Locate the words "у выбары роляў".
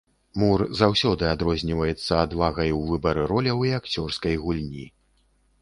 2.79-3.63